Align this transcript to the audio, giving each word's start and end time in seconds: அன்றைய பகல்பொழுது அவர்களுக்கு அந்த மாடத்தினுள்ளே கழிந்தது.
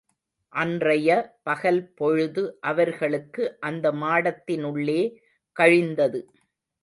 அன்றைய 0.55 1.09
பகல்பொழுது 1.45 2.43
அவர்களுக்கு 2.61 3.43
அந்த 3.61 3.91
மாடத்தினுள்ளே 3.93 5.01
கழிந்தது. 5.57 6.21